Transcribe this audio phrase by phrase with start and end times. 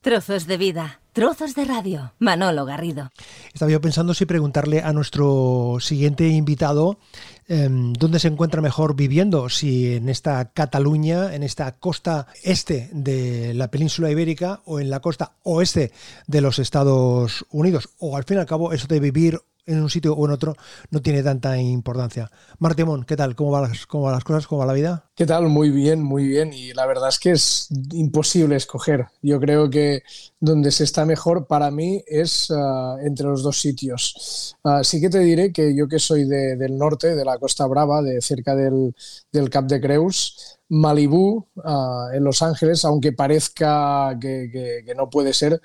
[0.00, 2.12] Trozos de vida, trozos de radio.
[2.20, 3.10] Manolo Garrido.
[3.52, 7.00] Estaba yo pensando si preguntarle a nuestro siguiente invitado
[7.48, 13.54] em, dónde se encuentra mejor viviendo, si en esta Cataluña, en esta costa este de
[13.54, 15.90] la península ibérica o en la costa oeste
[16.28, 17.88] de los Estados Unidos.
[17.98, 20.56] O al fin y al cabo, eso de vivir en un sitio o en otro
[20.90, 22.30] no tiene tanta importancia.
[22.58, 23.36] Martimón, ¿qué tal?
[23.36, 24.46] ¿Cómo van, las, ¿Cómo van las cosas?
[24.46, 25.04] ¿Cómo va la vida?
[25.14, 25.48] ¿Qué tal?
[25.48, 26.52] Muy bien, muy bien.
[26.52, 29.06] Y la verdad es que es imposible escoger.
[29.22, 30.02] Yo creo que
[30.40, 34.56] donde se está mejor para mí es uh, entre los dos sitios.
[34.62, 37.66] Uh, sí que te diré que yo que soy de, del norte, de la Costa
[37.66, 38.94] Brava, de cerca del,
[39.32, 45.08] del Cap de Creus, Malibú, uh, en Los Ángeles, aunque parezca que, que, que no
[45.10, 45.60] puede ser,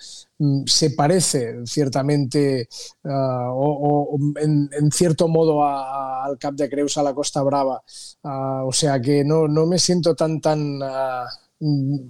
[0.66, 2.68] se parece ciertamente
[3.04, 7.82] o, o en, cierto modo a, al Cap de Creus, a la Costa Brava.
[8.24, 11.26] o sea que no, no, me siento tan, tan, uh,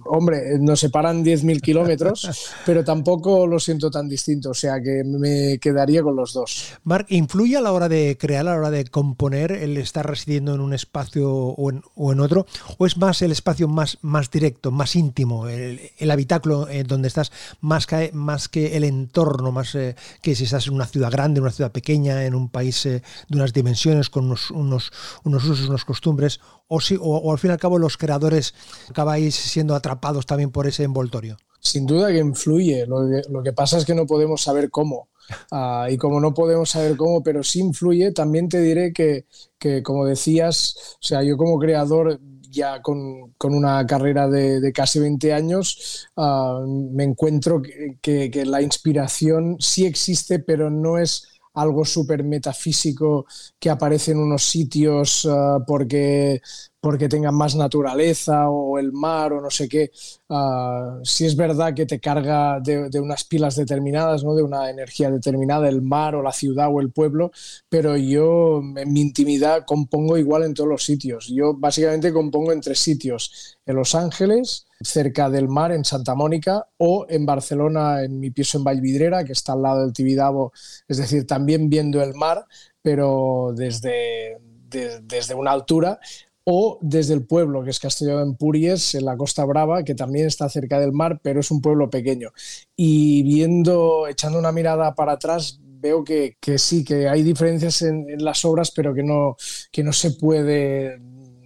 [0.06, 5.58] hombre, nos separan 10.000 kilómetros, pero tampoco lo siento tan distinto, o sea que me
[5.58, 6.72] quedaría con los dos.
[6.84, 10.54] Marc, ¿influye a la hora de crear, a la hora de componer, el estar residiendo
[10.54, 12.46] en un espacio o en, o en otro?
[12.78, 17.32] ¿O es más el espacio más, más directo, más íntimo, el, el habitáculo donde estás,
[17.60, 21.38] más que, más que el entorno, más eh, que si estás en una ciudad grande,
[21.38, 24.92] en una ciudad pequeña, en un país eh, de unas dimensiones, con unos, unos,
[25.24, 26.40] unos usos, unas costumbres?
[26.66, 28.54] O, si, o, o al fin y al cabo los creadores
[28.88, 31.36] acabáis siendo atrapados también por ese envoltorio?
[31.60, 32.86] Sin duda que influye.
[32.86, 35.08] Lo que, lo que pasa es que no podemos saber cómo.
[35.50, 39.26] Uh, y como no podemos saber cómo, pero sí influye, también te diré que,
[39.58, 42.20] que como decías, o sea, yo como creador
[42.50, 47.60] ya con, con, una carrera de, casi 20 años, uh, me encuentro
[48.00, 53.26] que, la inspiración sí existe, pero no es algo súper metafísico
[53.58, 56.42] que aparece en unos sitios uh, porque,
[56.80, 59.90] porque más naturaleza o el mar o no sé qué.
[60.28, 64.34] Uh, sí es verdad que te carga de, de, unas pilas determinadas, ¿no?
[64.34, 67.30] de una energía determinada, el mar o la ciudad o el pueblo,
[67.68, 71.28] pero yo en mi intimidad compongo igual en todos los sitios.
[71.28, 76.68] Yo básicamente compongo en tres sitios, en Los Ángeles, cerca del mar, en Santa Mónica,
[76.76, 80.52] o en Barcelona, en mi piso en Vallvidrera, que está al lado del Tibidabo,
[80.86, 82.46] es decir, también viendo el mar,
[82.82, 85.98] pero desde, de, desde una altura,
[86.44, 90.26] o desde el pueblo, que es Castelló de Empúries, en la Costa Brava, que también
[90.26, 92.32] está cerca del mar, pero es un pueblo pequeño.
[92.76, 98.08] Y viendo, echando una mirada para atrás, veo que, que sí, que hay diferencias en,
[98.10, 99.36] en, las obras, pero que no,
[99.72, 100.98] que no se puede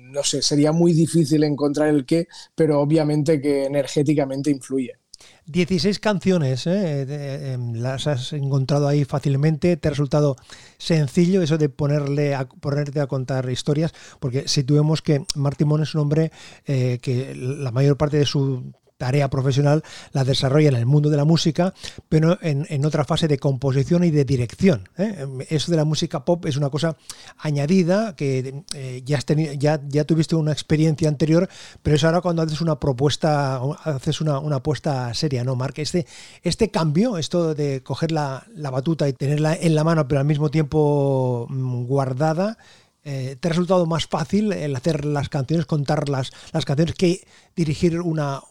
[0.09, 4.99] no sé, sería muy difícil encontrar el qué, pero obviamente que energéticamente influye.
[5.47, 7.07] 16 canciones, ¿eh?
[7.09, 10.37] Eh, las has encontrado ahí fácilmente, te ha resultado
[10.77, 16.03] sencillo eso de ponerle a, ponerte a contar historias, porque situemos que Martimón es un
[16.03, 16.31] hombre
[16.67, 19.82] eh, que la mayor parte de su tarea profesional
[20.12, 21.72] la desarrolla en el mundo de la música,
[22.09, 24.88] pero en, en otra fase de composición y de dirección.
[24.98, 25.26] ¿eh?
[25.48, 26.97] Eso de la música pop es una cosa
[27.38, 29.26] añadida que eh, ya, has
[29.59, 31.48] ya, ya tuviste una experiencia anterior,
[31.82, 35.78] pero es ahora cuando haces una propuesta, haces una, una apuesta seria, ¿no, Marc?
[35.78, 36.06] Este,
[36.42, 40.26] este cambio, esto de coger la, la batuta y tenerla en la mano, pero al
[40.26, 42.59] mismo tiempo mm, guardada,
[43.04, 47.26] eh, ¿te ha resultado más fácil el hacer las canciones, contar las, las canciones que
[47.56, 48.42] dirigir una,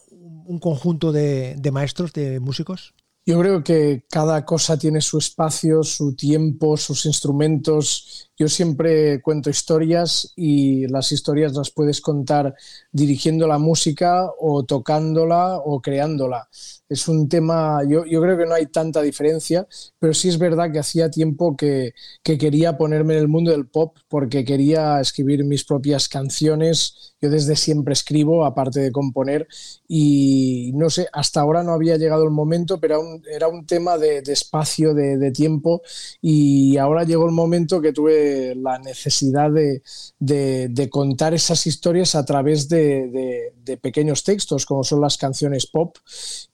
[0.48, 2.94] un conjunto de, de maestros, de músicos?
[3.26, 8.27] Yo creo que cada cosa tiene su espacio, su tiempo, sus instrumentos.
[8.40, 12.54] Yo siempre cuento historias y las historias las puedes contar
[12.92, 16.48] dirigiendo la música o tocándola o creándola.
[16.88, 19.68] Es un tema, yo, yo creo que no hay tanta diferencia,
[20.00, 21.94] pero sí es verdad que hacía tiempo que,
[22.24, 27.16] que quería ponerme en el mundo del pop porque quería escribir mis propias canciones.
[27.20, 29.48] Yo desde siempre escribo, aparte de componer,
[29.88, 33.98] y no sé, hasta ahora no había llegado el momento, pero aún era un tema
[33.98, 35.82] de, de espacio, de, de, tiempo,
[36.22, 42.70] y ahora llegó el momento que tuve la necesidad de, contar esas historias a través
[42.70, 45.98] de, pequeños textos, como son las canciones pop,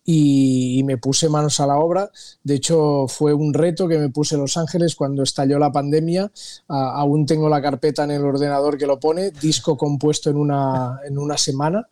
[0.06, 2.12] y, me puse manos a la obra.
[2.44, 6.30] De hecho, fue un reto que me puse en Los Ángeles cuando estalló la pandemia.
[6.68, 11.18] Aún tengo la carpeta en el ordenador que lo pone, disco compuesto en una, en
[11.18, 11.88] una semana,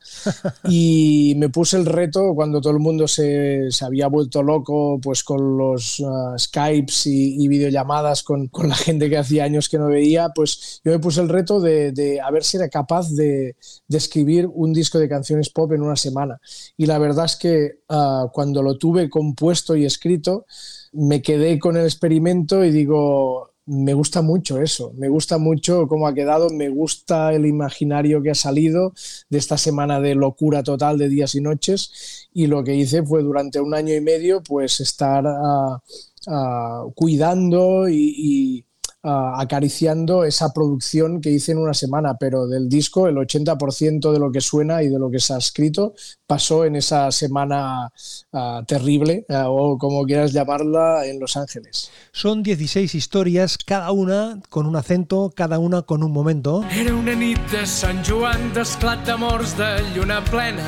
[0.68, 5.58] y me puse el reto cuando todo el mundo se, había vuelto loco pues con
[5.58, 9.88] los uh, Skypes y, y videollamadas con, con, la gente que hacía años que no
[9.88, 13.56] veía, pues yo me puse el reto de, de a ver si era capaz de,
[13.88, 16.40] de, escribir un disco de canciones pop en una semana.
[16.78, 20.46] Y la verdad es que uh, cuando lo tuve compuesto y escrito,
[20.92, 26.08] me quedé con el experimento y digo, me gusta mucho eso, me gusta mucho cómo
[26.08, 28.94] ha quedado, me gusta el imaginario que ha salido
[29.30, 33.22] de esta semana de locura total de días y noches y lo que hice fue
[33.24, 35.82] durante un año y medio pues estar ah,
[36.28, 38.66] ah, cuidando y
[39.04, 44.32] acariciando esa producción que hice en una semana, pero del disco el 80% de lo
[44.32, 45.94] que suena y de lo que se ha escrito
[46.28, 47.92] pasó en esa semana
[48.32, 51.92] ah, terrible, ah, o como quieras llamarla, en Los Ángeles.
[52.12, 56.64] Son 16 historias, cada una con un acento, cada una con un momento.
[56.72, 60.68] Era una nit de Sant Joan, d'esclat d'amors de lluna plena,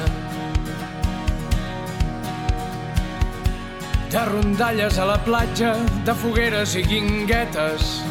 [4.12, 8.02] de rondalles a la platja, de fogueres i guinguetes,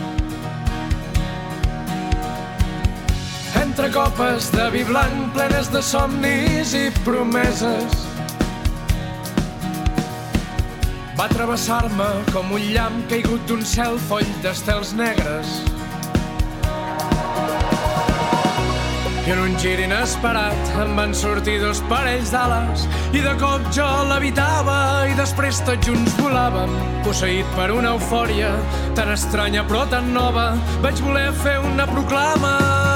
[3.73, 7.95] entre copes de vi blanc plenes de somnis i promeses.
[11.17, 15.55] Va travessar-me com un llamp caigut d'un cel foll d'estels negres.
[19.25, 22.85] I en un gir inesperat em van sortir dos parells d'ales
[23.17, 26.77] i de cop jo l'evitava i després tots junts volàvem
[27.07, 28.53] posseït per una eufòria
[28.99, 30.51] tan estranya però tan nova
[30.85, 32.92] vaig voler fer una proclama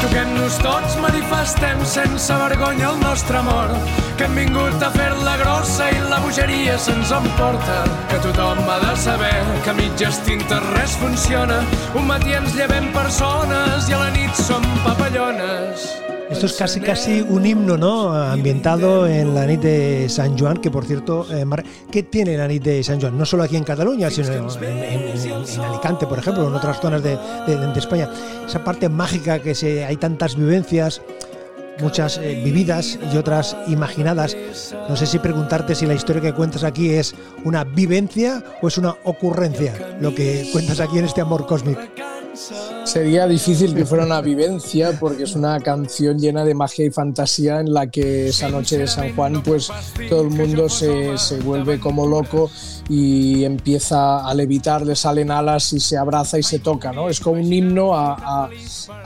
[0.00, 3.74] Toquem-nos tots, manifestem sense vergonya el nostre amor,
[4.16, 8.94] que hem vingut a fer-la grossa i la bogeria se'ns emporta, que tothom ha de
[9.04, 9.34] saber
[9.66, 11.60] que mitges tintes res funciona,
[11.92, 16.19] un matí ens llevem persones i a la nit som papallones.
[16.30, 18.14] Esto es casi casi un himno, ¿no?
[18.14, 21.44] Ambientado en la nit de San Juan, que por cierto, eh,
[21.90, 23.18] ¿qué tiene la nit de San Juan?
[23.18, 27.18] No solo aquí en Cataluña, sino en, Alicante, por ejemplo, en otras zonas de,
[27.76, 28.08] España.
[28.46, 31.02] Esa parte mágica que se, hay tantas vivencias,
[31.80, 34.36] muchas eh, vividas y otras imaginadas.
[34.88, 38.78] No sé si preguntarte si la historia que cuentas aquí es una vivencia o es
[38.78, 41.80] una ocurrencia, lo que cuentas aquí en este amor cósmico.
[42.90, 47.60] Sería difícil que fuera una vivencia porque es una canción llena de magia y fantasía
[47.60, 49.70] en la que esa noche de San Juan pues
[50.08, 52.50] todo el mundo se, se vuelve como loco
[52.90, 57.08] y empieza a levitar, le salen alas y se abraza y se toca, ¿no?
[57.08, 58.48] Es como un himno a,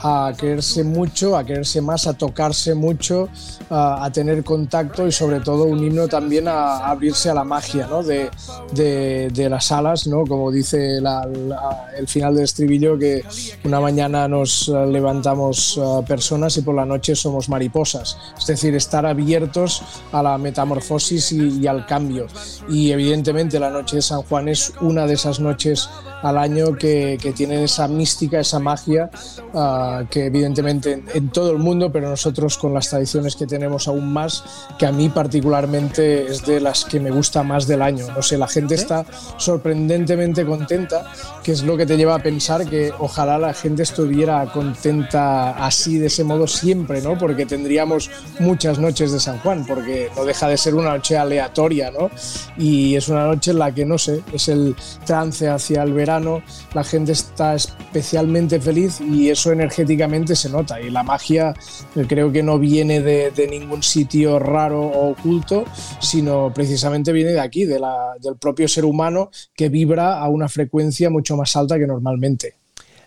[0.01, 3.29] a, a quererse mucho, a quererse más, a tocarse mucho,
[3.69, 7.85] a, a, tener contacto y sobre todo un himno también a, abrirse a la magia,
[7.85, 8.01] ¿no?
[8.01, 8.31] De,
[8.73, 10.23] de, de las alas, ¿no?
[10.25, 13.23] Como dice el final del estribillo que
[13.63, 19.05] una mañana nos levantamos uh, personas y por la noche somos mariposas, es decir, estar
[19.05, 19.81] abiertos
[20.11, 22.27] a la metamorfosis y, y al cambio.
[22.69, 25.89] Y evidentemente la noche de San Juan es una de esas noches
[26.21, 29.09] al año que, que tienen esa mística, esa magia,
[29.53, 34.11] uh, que evidentemente en, todo el mundo, pero nosotros con las tradiciones que tenemos aún
[34.11, 34.43] más,
[34.79, 38.07] que a mí particularmente es de las que me gusta más del año.
[38.15, 39.05] No sé, la gente está
[39.37, 41.11] sorprendentemente contenta,
[41.43, 45.97] que es lo que te lleva a pensar que ojalá la gente estuviera contenta así,
[45.97, 47.17] de ese modo siempre, ¿no?
[47.17, 48.09] Porque tendríamos
[48.39, 52.09] muchas noches de San Juan, porque no deja de ser una noche aleatoria, ¿no?
[52.57, 54.75] Y es una noche en la que, no sé, es el
[55.05, 60.79] trance hacia el verano la gente está especialmente feliz y eso energéticamente se nota.
[60.79, 61.53] Y la magia
[61.95, 65.65] eh, creo que no viene de, ningún sitio raro o oculto,
[65.99, 67.79] sino precisamente viene de aquí, de
[68.19, 72.64] del propio ser humano que vibra a una frecuencia mucho más alta que normalmente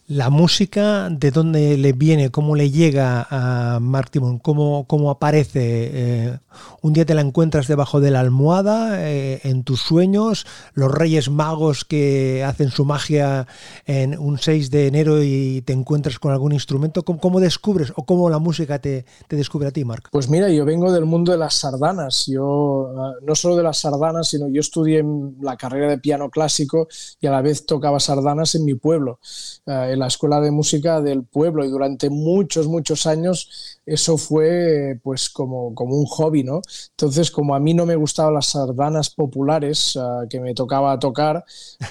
[0.09, 2.31] la música, ¿de dónde le viene?
[2.31, 4.39] ¿Cómo le llega a Martimon?
[4.39, 5.91] ¿Cómo, cómo aparece?
[5.93, 6.39] Eh,
[6.81, 11.29] un día te la encuentras debajo de la almohada, eh, en tus sueños, los reyes
[11.29, 13.47] magos que hacen su magia
[13.85, 17.03] en un 6 de enero y te encuentras con algún instrumento.
[17.03, 20.09] ¿Cómo, descubres o cómo la música te, descubre a ti, Marc?
[20.11, 22.25] Pues mira, yo vengo del mundo de las sardanas.
[22.27, 25.05] Yo, ah, no solo de las sardanas, sino yo estudié
[25.43, 26.88] la carrera de piano clásico
[27.21, 29.21] y a la vez tocaba sardanas en mi pueblo.
[29.67, 35.31] Ah, la escuela de música del pueblo y durante muchos, muchos años eso fue pues
[35.31, 36.61] como, como un hobby, ¿no?
[36.90, 41.45] Entonces, como a mí no me gustaban las sardanas populares uh, que me tocaba tocar,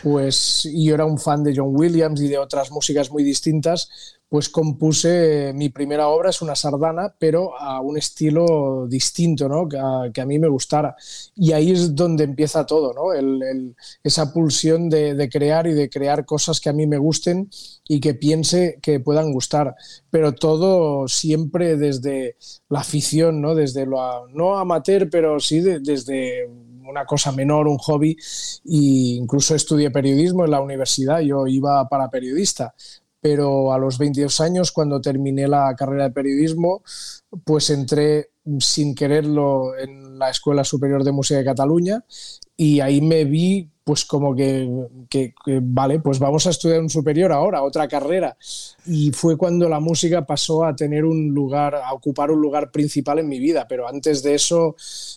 [0.04, 3.90] pues y yo era un fan de John Williams y de otras músicas muy distintas,
[4.30, 9.70] pues compuse mi primera obra, es una sardana, pero a un estilo distinto, ¿no?
[9.70, 10.96] que, a, mí me gustara.
[11.36, 13.14] Y ahí es donde empieza todo, ¿no?
[14.04, 17.50] esa pulsión de, crear y de crear cosas que a mí me gusten
[17.88, 19.76] y que piense que puedan gustar.
[20.10, 22.36] Pero todo siempre desde
[22.70, 23.56] la afición, ¿no?
[23.56, 26.50] desde lo no amateur, pero sí desde
[26.88, 32.10] una cosa menor, un hobby, e incluso estudié periodismo en la universidad, yo iba para
[32.10, 32.74] periodista,
[33.30, 36.82] pero a los 22 años, cuando terminé la carrera de periodismo,
[37.44, 42.04] pues entré sin quererlo en la Escuela Superior de Música de Cataluña
[42.56, 47.64] y ahí me vi pues como que, vale, pues vamos a estudiar un superior ahora,
[47.64, 48.36] otra carrera.
[48.86, 53.20] Y fue cuando la música pasó a tener un lugar, a ocupar un lugar principal
[53.20, 53.66] en mi vida.
[53.66, 54.76] Pero antes de eso,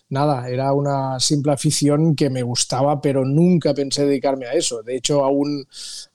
[0.08, 4.84] nada, era una simple afición que me gustaba, pero nunca pensé dedicarme a eso.
[4.84, 5.66] De hecho, aún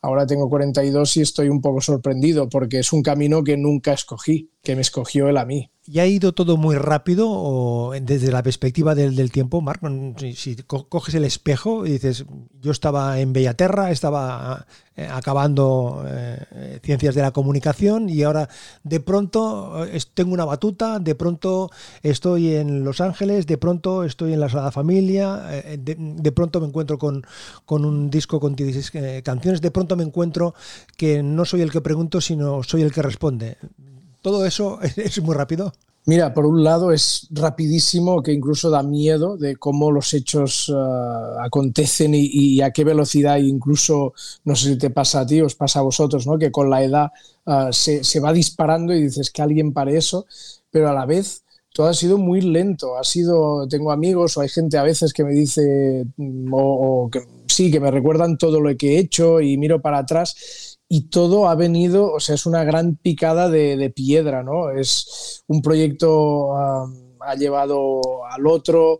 [0.01, 4.49] ahora tengo 42 y estoy un poco sorprendido porque es un camino que nunca escogí,
[4.63, 5.69] que me escogió él a mí.
[5.87, 9.81] ¿Y ha ido todo muy rápido o desde la perspectiva del, tiempo, Marc?
[10.33, 12.25] Si, coges el espejo y dices,
[12.59, 14.65] yo estaba en Bellaterra, estaba
[14.95, 18.49] eh, acabando eh, ciencias de la comunicación y ahora
[18.83, 21.69] de pronto eh, tengo una batuta, de pronto
[22.01, 25.43] estoy en Los Ángeles, de pronto estoy en la Sagrada Familia,
[25.77, 27.23] de, pronto me encuentro con,
[27.65, 30.55] con un disco con 16 canciones, de pronto me encuentro
[30.97, 33.57] que no soy el que pregunto, sino soy el que responde
[34.25, 35.71] todo eso es muy rápido.
[36.07, 41.39] Mira, por un lado es rapidísimo, que incluso da miedo de cómo los hechos uh,
[41.43, 44.13] acontecen y, a qué velocidad, incluso,
[44.43, 46.39] no sé si te pasa a ti, os pasa a vosotros, ¿no?
[46.39, 47.11] que con la edad
[47.45, 50.25] uh, se, se, va disparando y dices que alguien pare eso,
[50.71, 52.97] pero a la vez todo ha sido muy lento.
[52.97, 57.09] Ha sido, tengo amigos o hay gente a veces que me dice, mm, o, o
[57.11, 61.09] que sí, que me recuerdan todo lo que he hecho y miro para atrás y
[61.09, 64.71] todo ha venido, o sea, es una gran picada de, piedra, ¿no?
[64.71, 66.55] Es un proyecto...
[66.55, 68.99] ha llevado al otro,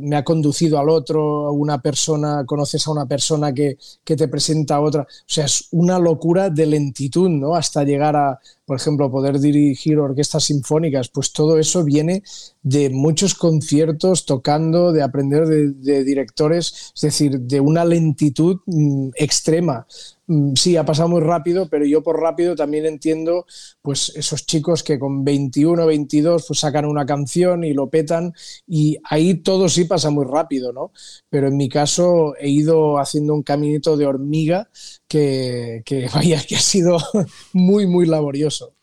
[0.00, 4.76] me ha conducido al otro, una persona, conoces a una persona que, que, te presenta
[4.76, 5.02] a otra.
[5.02, 7.56] O sea, es una locura de lentitud, ¿no?
[7.56, 12.22] Hasta llegar a, por ejemplo, poder dirigir orquestas sinfónicas, pues todo eso viene
[12.62, 19.86] de muchos conciertos tocando, de aprender de, directores, es decir, de una lentitud mm, extrema.
[20.28, 23.46] Mm, sí, ha pasado muy rápido, pero yo por rápido también entiendo
[23.80, 28.34] pues esos chicos que con 21, 22 pues sacan una canción y lo petan
[28.66, 30.92] y ahí todo sí pasa muy rápido, ¿no?
[31.30, 34.68] Pero en mi caso he ido haciendo un caminito de hormiga
[35.08, 36.98] que, que vaya, que ha sido
[37.54, 38.74] muy, muy laborioso.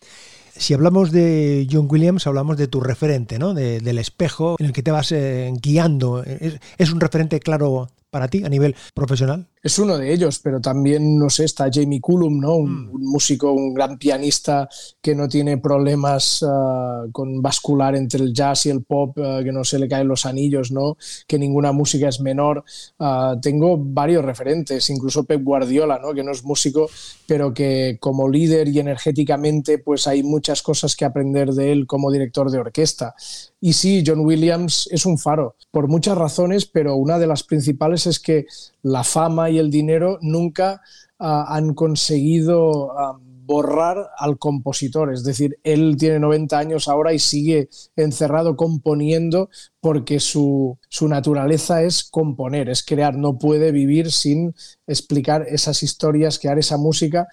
[0.58, 3.54] Si hablamos de John Williams, hablamos de tu referente, ¿no?
[3.54, 6.24] del espejo en el que te vas eh, guiando.
[6.24, 9.48] ¿Es, un referente claro para ti a nivel profesional?
[9.66, 12.56] Es uno de ellos, pero también, no sé, está Jamie Cullum, ¿no?
[12.56, 13.00] Un, mm.
[13.02, 14.70] músico, un gran pianista
[15.02, 19.52] que no tiene problemas uh, con bascular entre el jazz y el pop, uh, que
[19.52, 20.98] no se le caen los anillos, ¿no?
[21.26, 22.64] Que ninguna música es menor.
[23.00, 26.14] Uh, tengo varios referentes, incluso Pep Guardiola, ¿no?
[26.14, 26.88] Que no es músico,
[27.26, 32.12] pero que como líder y energéticamente, pues hay muchas cosas que aprender de él como
[32.12, 33.16] director de orquesta.
[33.60, 38.06] Y sí, John Williams es un faro, por muchas razones, pero una de las principales
[38.06, 38.46] es que
[38.86, 40.80] la fama y el dinero nunca
[41.18, 45.12] ah, han conseguido ah, borrar al compositor.
[45.12, 49.50] Es decir, él tiene 90 años ahora y sigue encerrado componiendo
[49.82, 53.16] porque su, naturaleza es componer, es crear.
[53.16, 54.54] No puede vivir sin
[54.86, 57.28] explicar esas historias, crear esa música.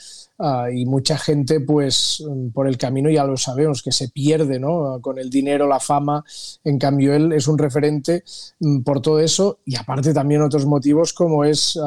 [0.44, 2.20] Ah, y mucha gente, pues,
[2.52, 5.00] por el camino ya lo sabemos, que se pierde, ¿no?
[5.00, 6.24] Con el dinero, la fama.
[6.64, 8.24] En cambio, él es un referente
[8.58, 11.78] mm, por todo eso y aparte también otros motivos como es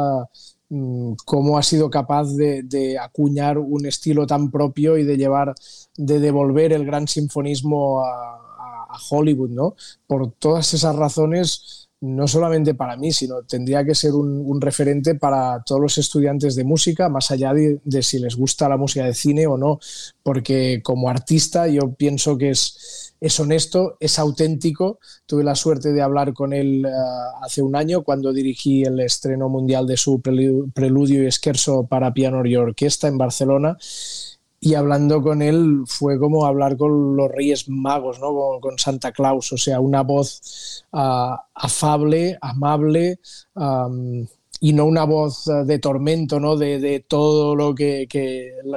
[0.70, 5.54] mm, cómo ha sido capaz de, acuñar un estilo tan propio y de llevar,
[5.98, 8.42] de devolver el gran sinfonismo a,
[9.10, 9.76] Hollywood, ¿no?
[10.08, 15.64] Por todas esas razones no solamente para mí, sino tendría que ser un, referente para
[15.64, 19.48] todos los estudiantes de música, más allá de, si les gusta la música de cine
[19.48, 19.80] o no,
[20.24, 25.00] porque como artista yo pienso que es, es honesto, es auténtico.
[25.26, 26.92] Tuve la suerte de hablar con él eh,
[27.42, 32.46] hace un año cuando dirigí el estreno mundial de su preludio y esquerzo para piano
[32.46, 33.78] y orquesta en Barcelona
[34.66, 38.60] y hablando con él fue como hablar con los Reyes Magos, ¿no?
[38.60, 43.20] con, Santa Claus, o sea, una voz ah, afable, amable,
[44.60, 46.58] y no una voz eh, de tormento, ¿no?
[46.58, 48.08] De, todo lo que,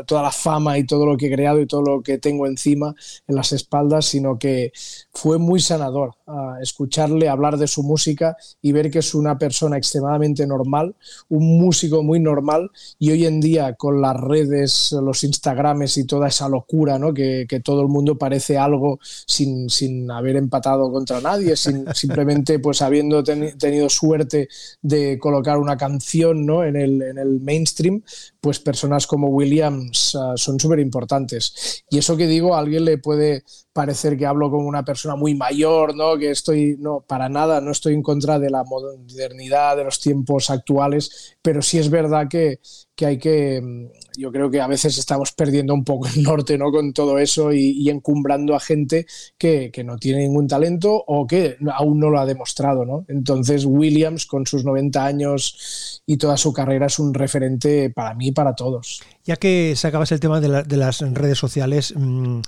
[0.06, 2.94] toda la fama y todo lo que he creado y todo lo que tengo encima
[3.26, 4.72] en las espaldas, sino que
[5.18, 9.76] fue muy sanador uh, escucharle hablar de su música y ver que es una persona
[9.76, 10.94] extremadamente normal,
[11.28, 12.70] un músico muy normal
[13.00, 17.12] y hoy en día con las redes, los Instagrames y toda esa locura, ¿no?
[17.12, 22.80] Que, todo el mundo parece algo sin, sin haber empatado contra nadie, sin, simplemente pues
[22.80, 24.48] habiendo tenido suerte
[24.80, 26.62] de colocar una canción ¿no?
[26.62, 28.02] en, el, en el mainstream,
[28.40, 31.82] pues personas como Williams ah, son súper importantes.
[31.90, 33.42] Y eso que digo, a alguien le puede
[33.78, 36.18] parecer que hablo como una persona muy mayor, ¿no?
[36.18, 40.50] Que estoy, no, para nada, no estoy en contra de la modernidad, de los tiempos
[40.50, 42.58] actuales, pero sí es verdad que,
[42.96, 46.58] que hay que, mm, yo creo que a veces estamos perdiendo un poco el norte
[46.58, 46.72] ¿no?
[46.72, 49.06] con todo eso y, encumbrando a gente
[49.38, 52.84] que, que, no tiene ningún talento o que aún no lo ha demostrado.
[52.84, 53.04] ¿no?
[53.06, 58.28] Entonces Williams, con sus 90 años y toda su carrera, es un referente para mí
[58.28, 59.00] y para todos.
[59.24, 62.40] Ya que sacabas el tema de, la, de las redes sociales, mmm,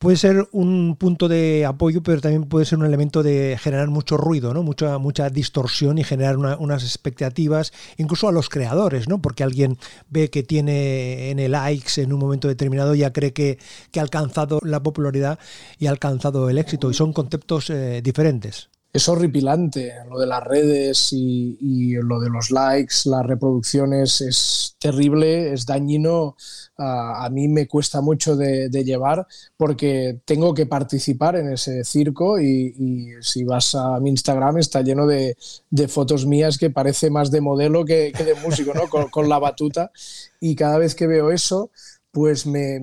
[0.00, 4.16] puede ser un punto de apoyo, pero también puede ser un elemento de generar mucho
[4.16, 4.62] ruido, ¿no?
[4.62, 9.20] Mucha, mucha distorsión y generar una, unas expectativas, incluso a los creadores, ¿no?
[9.20, 9.76] Porque alguien
[10.08, 13.58] ve que tiene N likes en un momento determinado, ya cree que,
[13.92, 15.38] que ha alcanzado la popularidad
[15.78, 19.92] y ha alcanzado el éxito, y son conceptos eh, diferentes es horripilante.
[20.08, 26.36] Lo de las redes y, lo de los likes, las reproducciones, es terrible, es dañino.
[26.76, 32.74] A mí me cuesta mucho de, llevar porque tengo que participar en ese circo y,
[32.76, 35.36] y si vas a mi Instagram está lleno de,
[35.68, 38.88] de, fotos mías que parece más de modelo que, que de músico, ¿no?
[38.88, 39.92] con, con la batuta.
[40.40, 41.70] Y cada vez que veo eso,
[42.10, 42.80] pues me,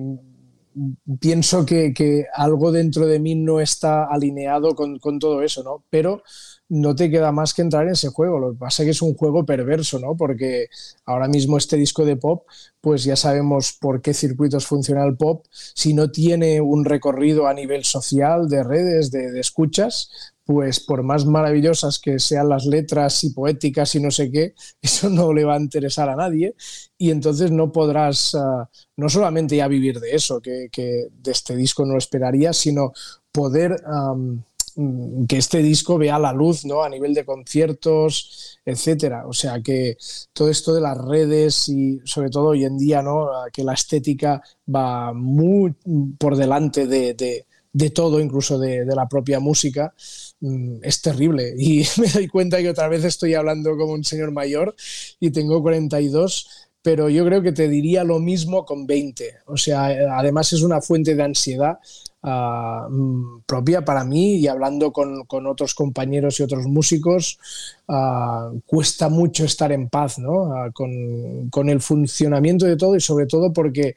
[1.20, 5.84] pienso que, algo dentro de mí no está alineado con, todo eso, ¿no?
[5.90, 6.22] Pero
[6.68, 8.38] no te queda más que entrar en ese juego.
[8.38, 10.16] Lo que pasa es que es un juego perverso, ¿no?
[10.16, 10.68] Porque
[11.06, 12.46] ahora mismo este disco de pop,
[12.80, 15.46] pues ya sabemos por qué circuitos funciona el pop.
[15.50, 20.10] Si no tiene un recorrido a nivel social, de redes, de, de escuchas,
[20.48, 25.10] pues por más maravillosas que sean las letras y poéticas y no sé qué, eso
[25.10, 26.54] no le va a interesar a nadie
[26.96, 28.64] y entonces no podrás uh,
[28.96, 32.94] no solamente ya vivir de eso, que, que, de este disco no lo esperaría, sino
[33.30, 34.42] poder um,
[35.28, 36.82] que este disco vea la luz ¿no?
[36.82, 39.26] a nivel de conciertos, etcétera.
[39.26, 39.98] O sea que
[40.32, 43.28] todo esto de las redes y sobre todo hoy en día, ¿no?
[43.52, 44.42] que la estética
[44.74, 45.74] va muy
[46.16, 50.27] por delante de, de, de todo, incluso de, de la propia música, Mm,
[50.82, 51.54] es terrible.
[51.58, 54.74] Y me doy cuenta que otra vez estoy hablando como un señor mayor
[55.20, 59.38] y tengo 42, pero yo creo que te diría lo mismo con 20.
[59.46, 59.86] O sea,
[60.18, 61.78] además es una fuente de ansiedad
[62.22, 67.38] uh, propia para mí y hablando con, con, otros compañeros y otros músicos,
[67.88, 70.44] uh, cuesta mucho estar en paz ¿no?
[70.44, 73.94] uh, con, con, el funcionamiento de todo y sobre todo porque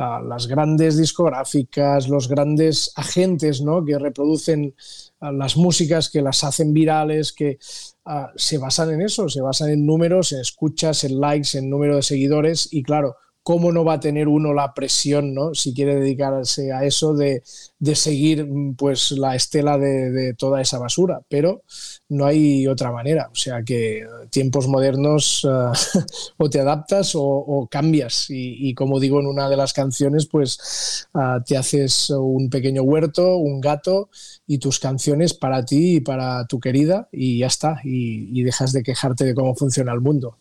[0.00, 3.84] las grandes discográficas, los grandes agentes ¿no?
[3.84, 4.74] que reproducen
[5.20, 7.58] las músicas, que las hacen virales, que
[8.06, 11.96] uh, se basan en eso, se basan en números, en escuchas, en likes, en número
[11.96, 15.54] de seguidores y claro, ¿cómo no va a tener uno la presión, ¿no?
[15.54, 17.42] si quiere dedicarse a eso, de,
[17.78, 21.22] de seguir pues, la estela de, toda esa basura?
[21.28, 21.62] Pero
[22.08, 23.28] no hay otra manera.
[23.32, 25.72] O sea que tiempos modernos uh,
[26.36, 28.26] o te adaptas o, cambias.
[28.28, 33.36] Y, como digo en una de las canciones, pues uh, te haces un pequeño huerto,
[33.36, 34.10] un gato
[34.46, 37.80] y tus canciones para ti y para tu querida y ya está.
[37.84, 40.36] Y dejas de quejarte de cómo funciona el mundo.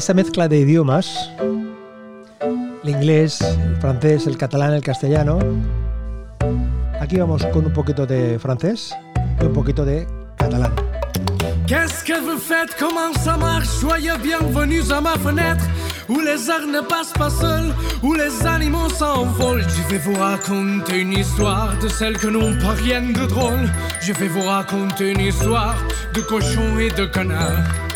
[0.00, 1.30] Esa mezcla de idiomas,
[2.82, 5.38] el inglés, el francés, el catalán, el castellano.
[6.98, 8.96] Aquí vamos con un poquito de francés
[9.42, 10.06] y un poquito de
[10.38, 10.72] catalán.
[11.66, 12.74] Qu'est-ce que vous faites?
[12.78, 13.68] Comment ça marche?
[13.68, 15.66] Soyez bienvenus à ma fenêtre
[16.08, 21.00] Où les arts ne passent pas seuls Où les animaux s'envolent Je vais vous raconter
[21.00, 23.68] une histoire De celles que n'ont pas rien de drôle
[24.00, 25.76] Je vais vous raconter une histoire
[26.14, 27.89] De cochons et de canards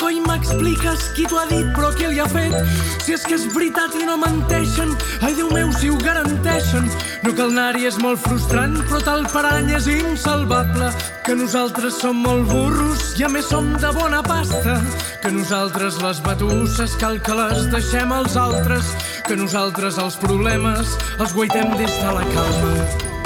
[0.00, 1.10] coi m'expliques?
[1.14, 1.68] Qui t'ho ha dit?
[1.76, 2.54] Però què li ha fet?
[3.04, 6.88] Si és que és veritat i no menteixen Ai, Déu meu, si ho garanteixen
[7.24, 10.90] No cal anar-hi, és molt frustrant Però tal parany és insalvable
[11.26, 14.80] Que nosaltres som molt burros I a més som de bona pasta
[15.20, 18.94] Que nosaltres les batusses cal que les deixem als altres
[19.28, 23.19] Que nosaltres els problemes els guaitem des de la calma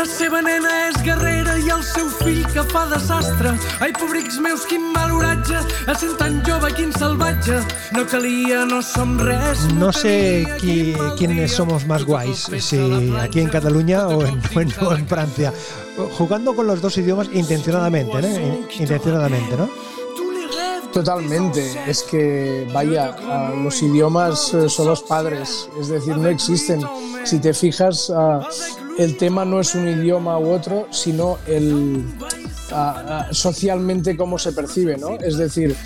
[0.00, 3.50] La seva nena és guerrera i el seu fill que fa desastre.
[3.84, 7.58] Ai, pobrics meus, quin mal oratge, a sent tan jove, quin salvatge.
[7.92, 9.66] No calia, no som res.
[9.76, 12.80] No sé qui, quiénes somos más guays, si
[13.20, 14.40] aquí en Cataluña o en,
[14.80, 15.52] o en Francia.
[16.16, 18.58] Jugando con los dos idiomas intencionadamente, ¿no?
[18.80, 19.68] Intencionadamente, ¿no?
[20.92, 23.16] Totalmente, es que vaya,
[23.62, 26.82] los idiomas eh, son los padres, es decir, no existen.
[27.24, 28.12] Si te fijas,
[28.98, 32.04] el tema no es un idioma u otro, sino el,
[33.30, 35.16] socialmente cómo se percibe, ¿no?
[35.18, 35.76] Es decir,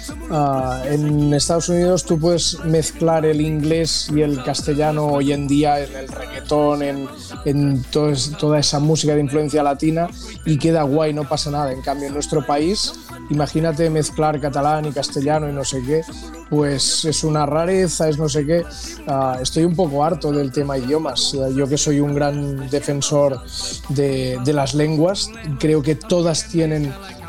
[0.87, 5.95] en Estados Unidos tú puedes mezclar el inglés y el castellano hoy en día en
[5.97, 7.09] el reggaetón, en,
[7.45, 10.09] en toda esa música de influencia latina
[10.45, 11.73] y queda guay, no pasa nada.
[11.73, 12.93] En cambio, en nuestro país,
[13.31, 16.03] imagínate mezclar catalán y castellano y no sé qué,
[16.51, 18.65] pues es una rareza, es no sé qué.
[19.07, 21.37] Ah, estoy un poco harto del tema idiomas.
[21.55, 23.41] Yo que soy un gran defensor
[23.89, 26.74] de, de las lenguas, creo que todas tienen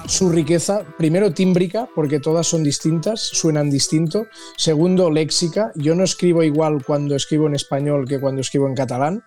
[0.08, 4.28] su riqueza, primero tímbrica, porque todas son distintas, suenan distinto.
[4.58, 5.72] Segundo, léxica.
[5.76, 9.24] Yo no escribo igual cuando escribo en español que cuando escribo en catalán.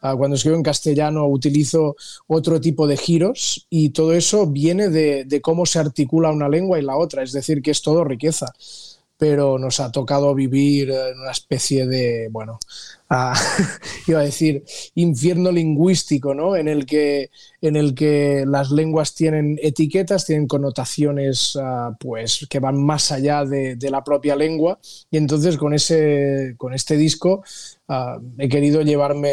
[0.00, 5.24] Ah, cuando escribo en castellano utilizo otro tipo de giros y todo eso viene de,
[5.24, 8.52] de cómo se articula una lengua y la otra, es decir, que es todo riqueza
[9.22, 12.58] pero nos ha tocado vivir en una especie de, bueno,
[14.06, 16.56] iba a decir, infierno lingüístico, ¿no?
[16.56, 22.58] En el que, en el que las lenguas tienen etiquetas, tienen connotaciones ah, pues, que
[22.58, 24.78] van más allá de, la propia lengua.
[25.10, 27.42] Y entonces con, ese, con este disco
[27.88, 29.32] ah, he querido llevarme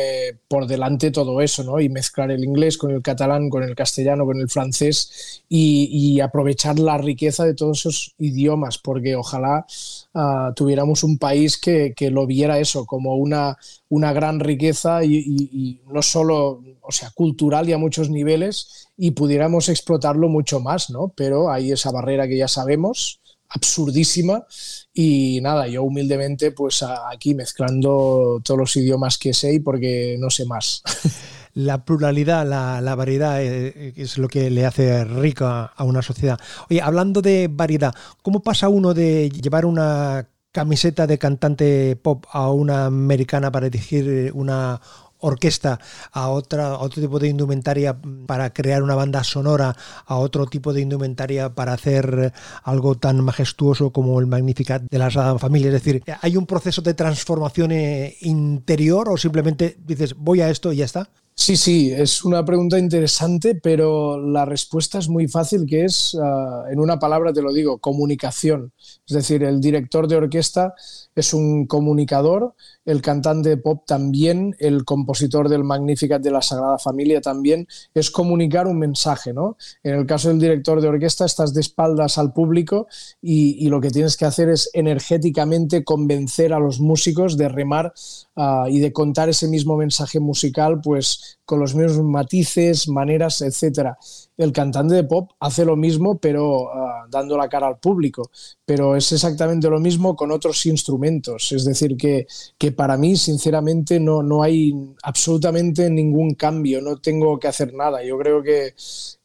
[0.50, 1.80] por delante todo eso, ¿no?
[1.80, 6.80] Y mezclar el inglés con el catalán, con el castellano, con el francés y, aprovechar
[6.80, 9.66] la riqueza de todos esos idiomas, porque ojalá
[10.14, 13.58] ah, tuviéramos un país que, que lo viera eso como una
[13.90, 19.68] una gran riqueza y, no solo, o sea, cultural y a muchos niveles y pudiéramos
[19.68, 21.12] explotarlo mucho más, ¿no?
[21.16, 23.20] Pero hay esa barrera que ya sabemos,
[23.50, 24.46] absurdísima
[24.94, 30.46] y nada, yo humildemente pues aquí mezclando todos los idiomas que sé porque no sé
[30.46, 30.84] más.
[31.54, 36.40] La pluralidad, la, variedad eh, es lo que le hace rica a una sociedad.
[36.70, 42.52] Oye, hablando de variedad, ¿cómo pasa uno de llevar una camiseta de cantante pop a
[42.52, 44.82] una americana para dirigir eh, una
[45.20, 45.80] orquesta
[46.12, 50.82] a otra otro tipo de indumentaria para crear una banda sonora a otro tipo de
[50.82, 52.34] indumentaria para hacer
[52.64, 56.82] algo tan majestuoso como el Magnificat de la Sagrada Familia es decir hay un proceso
[56.82, 61.10] de transformación eh, interior o simplemente dices voy a esto y ya está
[61.40, 66.66] Sí, sí, es una pregunta interesante, pero la respuesta es muy fácil, que es, ah,
[66.70, 68.74] en una palabra te lo digo, comunicación.
[69.08, 70.76] Es decir, el director de orquesta
[71.16, 76.78] es un comunicador, el cantante de pop también, el compositor del Magnificat de la Sagrada
[76.78, 79.58] Familia también, es comunicar un mensaje, ¿no?
[79.84, 82.88] En el caso del director de orquesta estás de espaldas al público
[83.22, 87.94] y, lo que tienes que hacer es energéticamente convencer a los músicos de remar
[88.36, 93.98] ah, y de contar ese mismo mensaje musical, pues con los mismos matices, maneras, etcétera.
[94.38, 98.30] El cantante de pop hace lo mismo, pero ah, dando la cara al público.
[98.66, 101.52] Pero es exactamente lo mismo con otros instrumentos.
[101.52, 106.82] Es decir, que, que para mí, sinceramente, no, no hay absolutamente ningún cambio.
[106.82, 108.04] No tengo que hacer nada.
[108.04, 108.74] Yo creo que,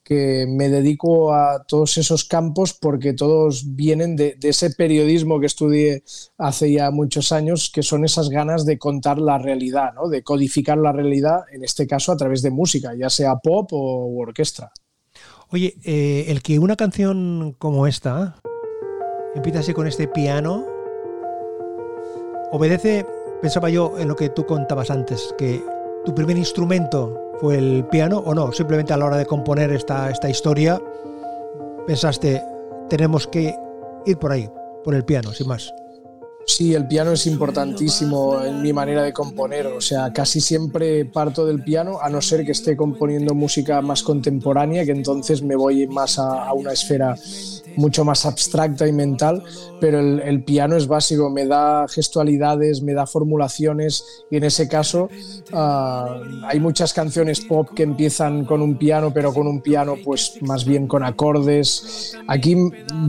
[0.05, 6.05] que me dedico a todos esos campos porque todos vienen de, ese periodismo que estudié
[6.37, 10.09] hace ya muchos años, que son esas ganas de contar la realidad, ¿no?
[10.09, 14.15] de codificar la realidad, en este caso a través de música, ya sea pop o
[14.19, 14.71] orquesta.
[15.49, 18.37] Oye, eh, el que una canción como esta
[19.35, 20.67] empieza así con este piano,
[22.53, 23.07] obedece,
[23.41, 25.63] pensaba yo en lo que tú contabas antes, que
[26.05, 30.11] tu primer instrumento fue el piano o no, simplemente a la hora de componer esta,
[30.11, 30.81] esta historia
[31.87, 32.43] pensaste,
[32.89, 33.55] tenemos que
[34.07, 34.51] ir por ahí,
[34.83, 35.73] por el piano, sin más.
[36.47, 41.47] Sí, el piano es importantísimo en mi manera de componer, o sea, casi siempre parto
[41.47, 45.87] del piano, a no ser que esté componiendo música más contemporánea, que entonces me voy
[45.87, 47.17] más a, una esfera
[47.77, 49.43] mucho más abstracta y mental,
[49.81, 55.09] pero el, piano es básico, me da gestualidades, me da formulaciones y en ese caso
[55.53, 60.35] ah, hay muchas canciones pop que empiezan con un piano, pero con un piano pues
[60.43, 62.17] más bien con acordes.
[62.29, 62.57] Aquí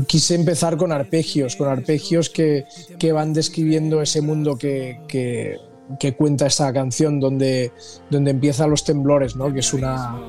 [0.07, 2.65] quise empezar con arpegios, con arpegios que,
[2.97, 5.57] que van describiendo ese mundo que, que
[5.99, 7.71] que cuenta esta canción donde,
[8.09, 9.53] donde empiezan los temblores, ¿no?
[9.53, 10.19] que es una,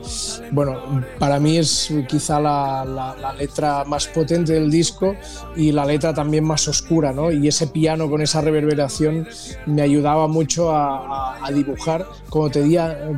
[0.52, 5.14] bueno, para mí es quizá la, letra más potente del disco
[5.56, 7.30] y la letra también más oscura, ¿no?
[7.30, 9.26] y ese piano con esa reverberación
[9.66, 12.60] me ayudaba mucho a, dibujar, como te,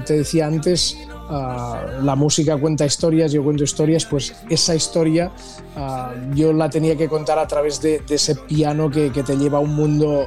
[0.07, 0.96] decía antes,
[1.31, 5.33] uh, la música cuenta historias, yo cuento historias, pues esa historia
[5.77, 9.61] uh, yo la tenía que contar a través de, ese piano que, te lleva a
[9.61, 10.27] un mundo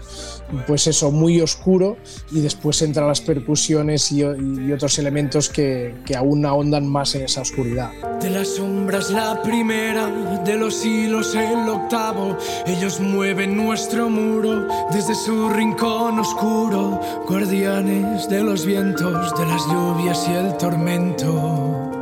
[0.68, 1.98] pues eso, muy oscuro
[2.32, 7.24] y después entran las percusiones y, y otros elementos que, que, aún ahondan más en
[7.24, 7.92] esa oscuridad.
[8.22, 10.08] De las sombras la primera,
[10.44, 18.44] de los hilos el octavo, ellos mueven nuestro muro desde su rincón oscuro, guardianes de
[18.44, 22.01] los vientos, de las lluvias y el tormento.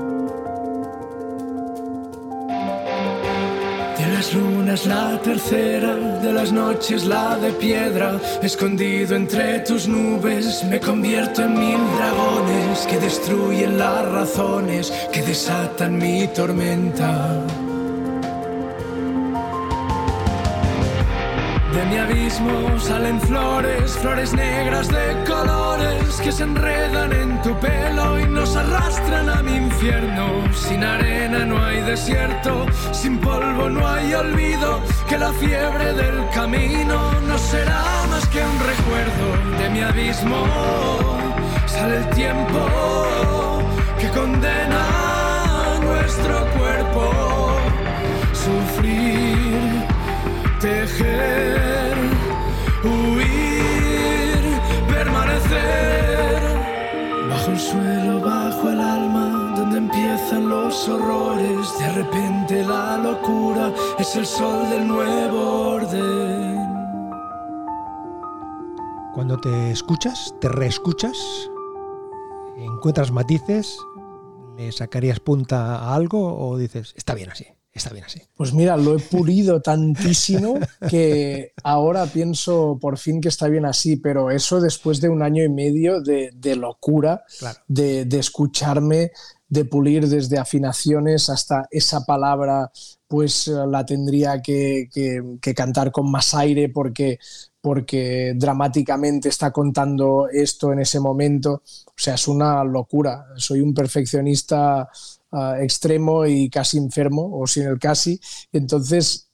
[4.70, 8.20] Lunas la tercera, de las noches la de piedra.
[8.42, 15.98] Escondido entre tus nubes, me convierto en mil dragones que destruyen las razones, que desatan
[15.98, 17.59] mi tormenta.
[21.80, 28.20] De mi abismo salen flores, flores negras de colores que se enredan en tu pelo
[28.20, 30.44] y nos arrastran a mi infierno.
[30.54, 37.14] Sin arena no hay desierto, sin polvo no hay olvido, que la fiebre del camino
[37.22, 40.46] no será más que un recuerdo de mi abismo.
[41.66, 42.62] Sale el tiempo
[44.02, 47.54] que condena nuestro cuerpo.
[48.34, 49.89] Sufrir
[50.60, 51.96] tejer,
[52.84, 54.44] huir,
[54.88, 56.40] permanecer.
[57.30, 61.68] Bajo el suelo, bajo el alma, donde empiezan los horrores.
[61.80, 66.60] De repente la locura es el sol del nuevo orden.
[69.14, 71.18] Cuando te escuchas, te reescuchas,
[72.58, 73.78] encuentras matices,
[74.58, 78.22] le sacarías punta a algo o dices, está bien así está bien así.
[78.36, 80.56] Pues mira, lo he pulido tantísimo
[80.90, 85.44] que ahora pienso por fin que está bien así, pero eso después de un año
[85.44, 87.24] y medio de, locura,
[87.68, 89.12] de, escucharme,
[89.48, 92.72] de pulir desde afinaciones hasta esa palabra,
[93.08, 94.90] pues la tendría que,
[95.56, 97.20] cantar con más aire porque
[97.62, 101.62] porque dramáticamente está contando esto en ese momento.
[101.88, 103.26] O sea, es una locura.
[103.36, 104.90] Soy un perfeccionista
[105.32, 108.20] Extremo y casi enfermo, o sin el casi.
[108.52, 109.30] Entonces,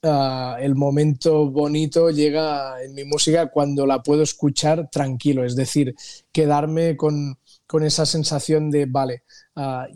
[0.60, 5.94] el momento bonito llega en mi música cuando la puedo escuchar tranquilo, es decir,
[6.32, 7.38] quedarme con,
[7.82, 9.24] esa sensación de, vale,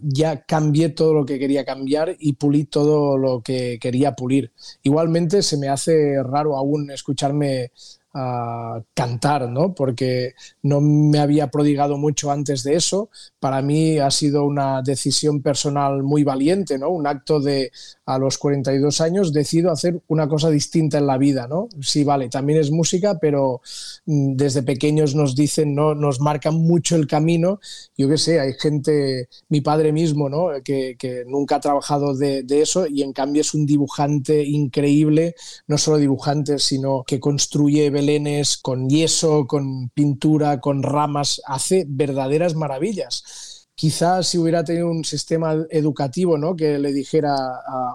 [0.03, 4.53] ya cambié todo lo que quería cambiar y pulí todo lo que quería pulir.
[4.83, 7.73] Igualmente, se me hace raro aún escucharme
[8.13, 9.75] a cantar, ¿no?
[9.75, 13.11] Porque no me había prodigado mucho antes de eso.
[13.39, 16.91] Para mí ha sido una decisión personal muy valiente, ¿no?
[16.91, 17.71] Un acto de
[18.15, 21.69] a los 42 años decido hacer una cosa distinta en la vida, ¿no?
[21.81, 23.61] Sí, vale, también es música, pero
[24.07, 25.95] mm, desde pequeños nos dicen, ¿no?
[25.95, 27.61] Nos marcan mucho el camino.
[27.97, 30.49] Yo qué sé, hay gente, mi padre mismo, ¿no?
[30.65, 30.97] Que,
[31.27, 35.35] nunca ha trabajado de, de eso y en cambio es un dibujante increíble,
[35.67, 42.55] no solo dibujante, sino que construye belenes con yeso, con pintura, con ramas, hace verdaderas
[42.55, 43.50] maravillas
[43.81, 46.55] quizás si hubiera tenido un sistema educativo ¿no?
[46.55, 47.35] que le dijera,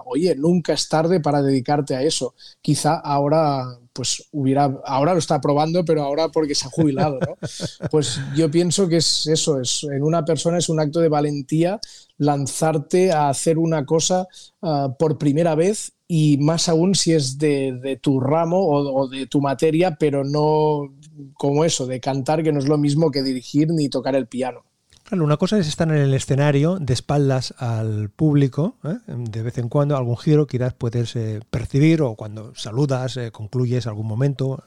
[0.04, 5.40] oye, nunca es tarde para dedicarte a eso, quizá ahora pues hubiera, ahora lo está
[5.40, 7.36] probando, pero ahora porque se ha jubilado, ¿no?
[7.92, 11.78] Pues yo pienso que es eso, es, en una persona es un acto de valentía
[12.18, 14.26] lanzarte a hacer una cosa
[14.62, 19.28] ah, por primera vez y más aún si es de, tu ramo o, o, de
[19.28, 20.92] tu materia, pero no
[21.34, 24.65] como eso, de cantar, que no es lo mismo que dirigir ni tocar el piano.
[25.08, 28.96] Claro, una cosa es estar en el escenario de espaldas al público, ¿eh?
[29.06, 33.86] de vez en cuando algún giro que puedes eh, percibir o cuando saludas, eh, concluyes
[33.86, 34.64] algún momento.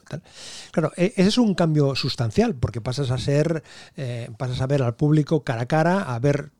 [0.70, 3.62] Claro, e, ese es un cambio sustancial porque pasas a ser,
[4.38, 6.52] pasas a ver al público cara a cara, a ver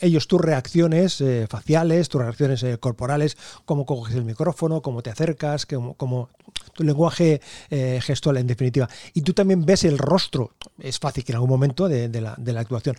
[0.00, 5.10] ellos tus reacciones eh, faciales, tus reacciones eh, corporales, cómo coges el micrófono, cómo te
[5.10, 6.28] acercas, cómo,
[6.72, 8.88] tu lenguaje eh, gestual en definitiva.
[9.14, 12.96] Y tú también ves el rostro, es fácil que en algún momento de la actuación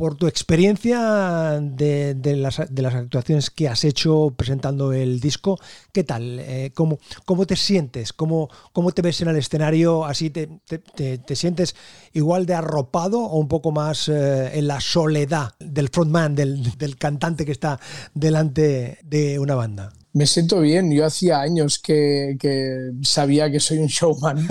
[0.00, 5.58] por tu experiencia de, las, actuaciones que has hecho presentando el disco,
[5.92, 6.38] ¿qué tal?
[6.40, 6.98] Eh, ¿cómo,
[7.46, 8.14] te sientes?
[8.14, 10.06] ¿Cómo, ¿Cómo te ves en el escenario?
[10.06, 10.48] ¿Así te,
[11.34, 11.76] sientes
[12.14, 17.44] igual de arropado o un poco más eh, en la soledad del frontman, del cantante
[17.44, 17.78] que está
[18.14, 19.92] delante de una banda?
[20.12, 22.36] Me siento bien, yo hacía años que,
[23.02, 24.48] sabía que soy un showman.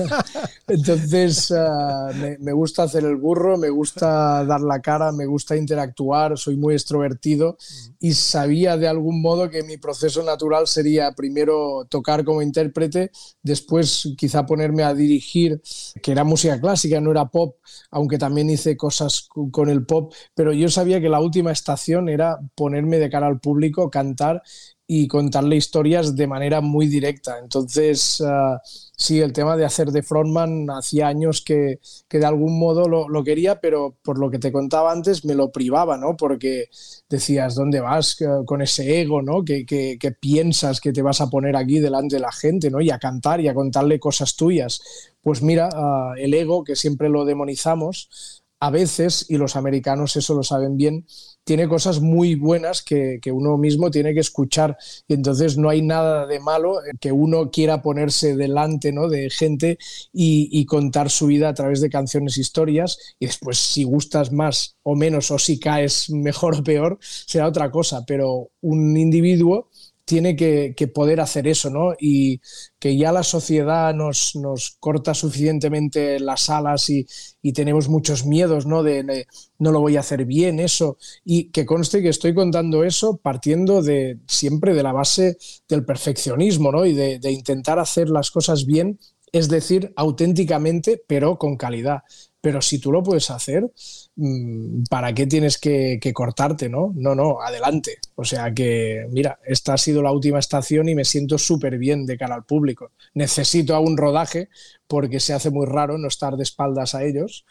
[0.68, 6.38] Entonces ah, me, gusta hacer el burro, me gusta dar la cara, me gusta interactuar,
[6.38, 7.58] soy muy extrovertido
[7.98, 13.10] y sabía de algún modo que mi proceso natural sería primero tocar como intérprete,
[13.42, 15.60] después quizá ponerme a dirigir,
[16.00, 17.56] que era música clásica, no era pop,
[17.90, 22.38] aunque también hice cosas con el pop, pero yo sabía que la última estación era
[22.54, 24.42] ponerme de cara al público, cantar
[24.86, 27.38] y contarle historias de manera muy directa.
[27.38, 32.58] Entonces, ah, sí, el tema de hacer de frontman hacía años que, que de algún
[32.58, 36.16] modo lo, quería, pero por lo que te contaba antes me lo privaba, ¿no?
[36.16, 36.68] Porque
[37.08, 39.44] decías, ¿dónde vas con ese ego, ¿no?
[39.44, 42.80] Que, que, piensas que te vas a poner aquí delante de la gente, ¿no?
[42.80, 44.80] Y a cantar y a contarle cosas tuyas.
[45.22, 50.34] Pues mira, ah, el ego, que siempre lo demonizamos, a veces, y los americanos eso
[50.34, 51.04] lo saben bien,
[51.44, 54.76] tiene cosas muy buenas que, uno mismo tiene que escuchar.
[55.08, 59.08] Y entonces no hay nada de malo que uno quiera ponerse delante ¿no?
[59.08, 59.78] de gente
[60.12, 62.98] y, contar su vida a través de canciones, historias.
[63.18, 67.70] Y después, si gustas más o menos, o si caes mejor o peor, será otra
[67.70, 68.04] cosa.
[68.06, 69.68] Pero un individuo
[70.12, 71.94] tiene que, poder hacer eso, ¿no?
[71.98, 72.42] Y
[72.78, 74.36] que ya la sociedad nos,
[74.78, 77.06] corta suficientemente las alas y,
[77.54, 78.82] tenemos muchos miedos, ¿no?
[78.82, 79.26] De,
[79.58, 80.98] no lo voy a hacer bien, eso.
[81.24, 86.70] Y que conste que estoy contando eso partiendo de siempre de la base del perfeccionismo,
[86.70, 86.84] ¿no?
[86.84, 88.98] Y de intentar hacer las cosas bien,
[89.32, 92.02] es decir, auténticamente, pero con calidad.
[92.42, 93.70] Pero si tú lo puedes hacer,
[94.16, 96.68] mm, ¿para qué tienes que, cortarte?
[96.68, 97.98] No, no, no, adelante.
[98.16, 102.04] O sea que, mira, esta ha sido la última estación y me siento súper bien
[102.04, 102.90] de cara al público.
[103.14, 104.48] Necesito un rodaje
[104.88, 107.44] porque se hace muy raro no estar de espaldas a ellos.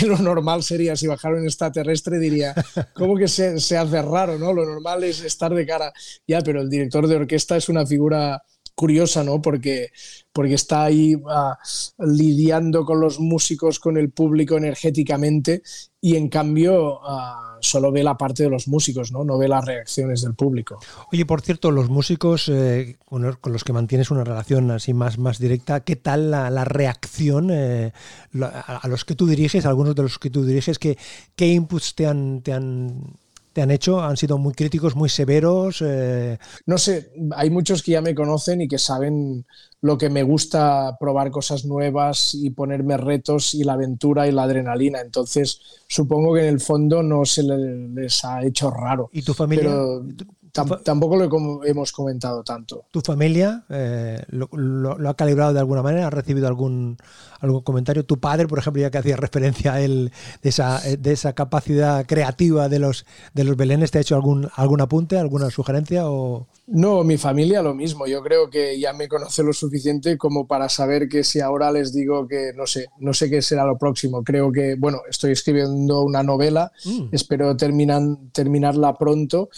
[0.00, 2.54] Y lo normal sería, si bajara un extraterrestre, diría,
[2.94, 4.38] ¿cómo que se, se hace raro?
[4.38, 4.54] ¿no?
[4.54, 5.92] Lo normal es estar de cara.
[6.26, 8.42] Ya, pero el director de orquesta es una figura
[8.74, 9.42] curiosa, ¿no?
[9.42, 9.88] Porque,
[10.32, 11.58] porque está ahí ah,
[11.98, 15.62] lidiando con los músicos, con el público energéticamente
[16.00, 19.24] y en cambio ah, solo ve la parte de los músicos, ¿no?
[19.24, 20.78] No ve las reacciones del público.
[21.12, 25.38] Oye, por cierto, los músicos eh, con, los que mantienes una relación así más, más
[25.38, 27.92] directa, ¿qué tal la, reacción eh,
[28.40, 30.96] a, los que tú diriges, algunos de los que tú diriges, qué,
[31.36, 33.18] qué inputs te han, te han
[33.52, 34.00] te han hecho?
[34.00, 35.82] ¿Han sido muy críticos, muy severos?
[35.84, 39.44] Eh, no sé, hay muchos que ya me conocen y que saben
[39.82, 44.42] lo que me gusta probar cosas nuevas y ponerme retos y la aventura y la
[44.42, 45.00] adrenalina.
[45.00, 49.08] Entonces, supongo que en el fondo no se les ha hecho raro.
[49.12, 49.70] ¿Y tu familia?
[50.52, 52.84] Tampoco lo hemos comentado tanto.
[52.90, 56.06] ¿Tu familia eh, lo, ha calibrado de alguna manera?
[56.06, 56.96] ¿Ha recibido algún,
[57.40, 58.04] algún comentario?
[58.04, 62.06] ¿Tu padre, por ejemplo, ya que hacía referencia a él de esa, de esa capacidad
[62.06, 66.08] creativa de los, de los belenes, te ha hecho algún, algún apunte, alguna sugerencia?
[66.08, 66.46] O...
[66.66, 68.06] No, mi familia lo mismo.
[68.06, 71.92] Yo creo que ya me conoce lo suficiente como para saber que si ahora les
[71.92, 74.22] digo que no sé, no sé qué será lo próximo.
[74.22, 77.08] Creo que, bueno, estoy escribiendo una novela, mm.
[77.12, 79.48] espero terminan, terminarla pronto,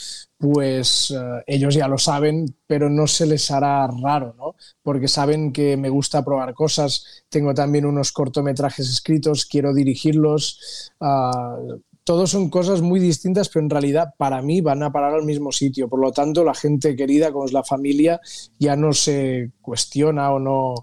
[0.43, 4.57] pues eh, ellos ya lo saben, pero no se les hará raro, ¿no?
[4.83, 7.25] Porque saben que me gusta probar cosas.
[7.29, 10.91] Tengo también unos cortometrajes escritos, quiero dirigirlos.
[10.99, 15.25] Uh, todos son cosas muy distintas, pero en realidad para mí van a parar al
[15.25, 15.89] mismo sitio.
[15.89, 18.21] Por lo tanto, la gente querida, como es la familia,
[18.59, 20.75] ya no se cuestiona o no.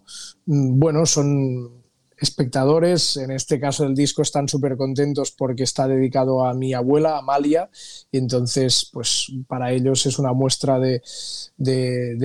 [0.45, 1.79] Mm, bueno, son
[2.22, 7.18] espectadores, en este caso del disco, están súper contentos porque está dedicado a mi abuela,
[7.18, 7.70] Amalia,
[8.12, 11.02] y entonces, pues para ellos es una muestra de,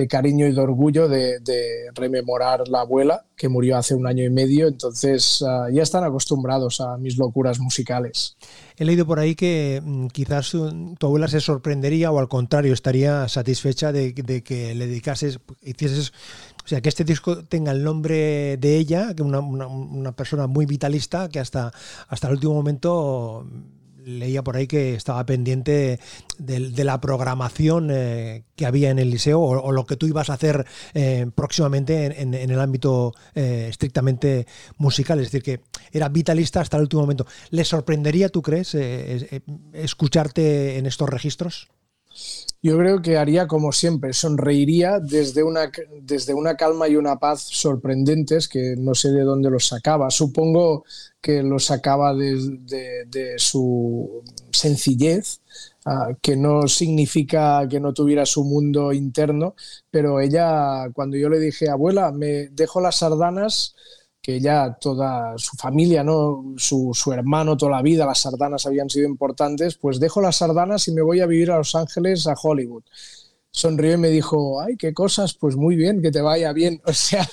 [0.09, 1.39] cariño y de orgullo de,
[1.93, 6.79] rememorar la abuela, que murió hace un año y medio, entonces ah, ya están acostumbrados
[6.79, 8.37] a mis locuras musicales.
[8.77, 13.27] He leído por ahí que mm, quizás tu abuela se sorprendería o al contrario estaría
[13.27, 16.13] satisfecha de, de que le dedicases, hicieses
[16.65, 20.65] o sea, que este disco tenga el nombre de ella, que una, una, persona muy
[20.65, 21.71] vitalista, que hasta,
[22.07, 23.45] hasta el último momento
[24.03, 25.99] leía por ahí que estaba pendiente
[26.39, 30.33] de, la programación eh, que había en el liceo o, lo que tú ibas a
[30.33, 34.47] hacer eh, próximamente en, el ámbito eh, estrictamente
[34.77, 35.19] musical.
[35.19, 37.27] Es decir, que era vitalista hasta el último momento.
[37.51, 38.75] ¿Le sorprendería, tú crees,
[39.73, 41.67] escucharte en estos registros?
[42.65, 47.41] Yo creo que haría como siempre, sonreiría desde una, desde una calma y una paz
[47.41, 50.09] sorprendentes que no sé de dónde los sacaba.
[50.09, 50.83] Supongo
[51.21, 55.41] que los sacaba de, su sencillez,
[55.85, 59.53] ah, que no significa que no tuviera su mundo interno,
[59.91, 63.75] pero ella, cuando yo le dije, abuela, me dejo las sardanas
[64.25, 66.55] que ya toda su familia, ¿no?
[66.57, 70.87] Su, su, hermano toda la vida, las sardanas habían sido importantes, pues dejo las sardanas
[70.87, 72.83] y me voy a vivir a Los Ángeles, a Hollywood
[73.55, 76.81] sonrió y me dijo, ay, qué cosas, pues muy bien, que te vaya bien.
[76.85, 77.27] O sea,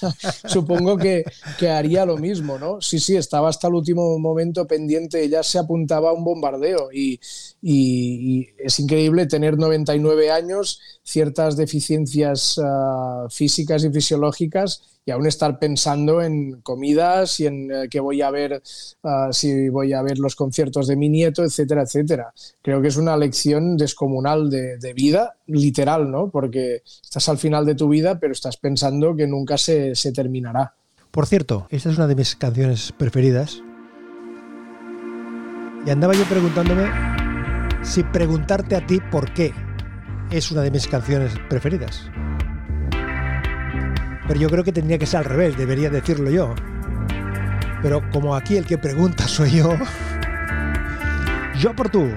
[0.45, 1.25] supongo que,
[1.59, 2.81] que, haría lo mismo, ¿no?
[2.81, 7.19] Sí, sí, estaba hasta el último momento pendiente, ya se apuntaba a un bombardeo y,
[7.61, 15.59] y, es increíble tener 99 años, ciertas deficiencias ah, físicas y fisiológicas y aún estar
[15.59, 18.63] pensando en comidas y en uh, qué voy a ver,
[19.03, 22.33] ah, si voy a ver los conciertos de mi nieto, etcétera, etcétera.
[22.63, 26.31] Creo que es una lección descomunal de, vida, literal, ¿no?
[26.31, 30.75] Porque estás al final de tu vida, pero estás pensando que nunca se terminará.
[31.11, 33.63] Por cierto, esta es una de mis canciones preferidas.
[35.85, 36.85] Y andaba yo preguntándome
[37.83, 39.53] si preguntarte a ti por qué
[40.39, 42.11] es una de mis canciones preferidas.
[44.27, 46.55] Pero yo creo que tendría que ser al revés, debería decirlo yo.
[47.83, 49.77] Pero como aquí el que pregunta soy yo,
[51.61, 52.11] Jo per tu,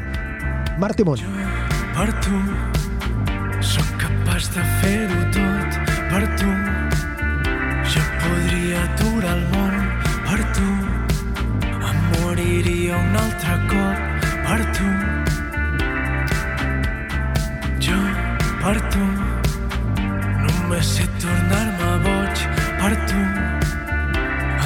[0.80, 1.20] Marc Timón.
[1.20, 1.30] Jo
[4.56, 5.45] de
[18.66, 19.04] per tu
[20.42, 22.40] només sé tornar-me boig
[22.80, 23.20] per tu.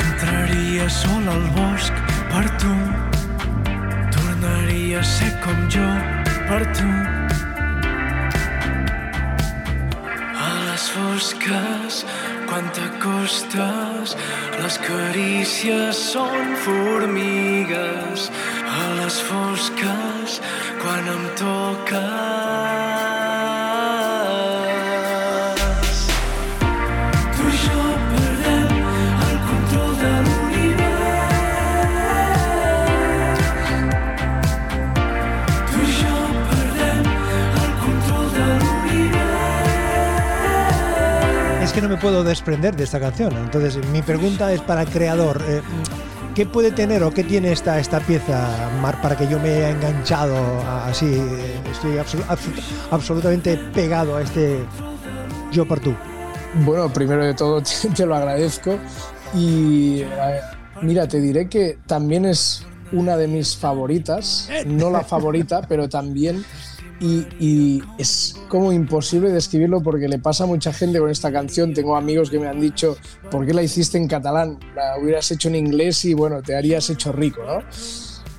[0.04, 2.76] Entraria sol al bosc per tu.
[4.16, 5.90] Tornaria a ser com jo
[6.48, 6.88] per tu.
[10.46, 12.00] A les fosques,
[12.48, 14.16] quan t'acostes,
[14.64, 18.32] les carícies són formigues.
[18.80, 20.42] A les fosques,
[20.86, 23.09] quan em toques.
[41.80, 43.32] Que no me puedo desprender de esta canción.
[43.38, 45.42] Entonces, mi pregunta es para el creador.
[45.48, 45.62] eh,
[46.36, 49.70] ¿Qué puede tener o qué tiene esta, esta pieza, Mar, para que yo me haya
[49.72, 50.36] enganchado
[50.86, 51.06] así?
[51.06, 52.62] eh, Estoy absolu- absolu-
[52.92, 54.60] absolutamente pegado a este
[55.52, 55.96] Yo por tú.
[56.66, 58.78] Bueno, primero de todo te, te lo agradezco
[59.34, 60.40] y eh,
[60.82, 66.44] mira, te diré que también es una de mis favoritas, no la favorita, pero también
[67.00, 71.74] y, es como imposible describirlo porque le pasa a mucha gente con esta canción.
[71.74, 72.98] Tengo amigos que me han dicho,
[73.32, 74.60] ¿por qué la hiciste en catalán?
[74.76, 77.64] La hubieras hecho en inglés y bueno, te harías hecho rico, ¿no?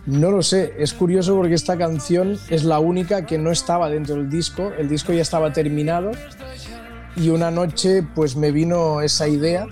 [0.06, 4.16] No lo sé, es curioso porque esta canción es la única que no estaba dentro
[4.16, 6.10] del disco, el disco ya estaba terminado
[7.16, 9.66] y una noche pues me vino esa idea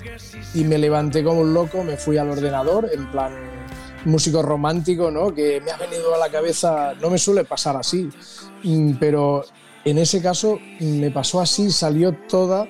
[0.54, 3.57] y me levanté como un loco, me fui al ordenador en plan
[4.08, 5.34] músico romántico, ¿no?
[5.34, 8.08] Que me ha venido a la cabeza, no me suele pasar así,
[8.64, 9.44] mm, pero
[9.84, 12.66] en ese caso me pasó así, salió toda,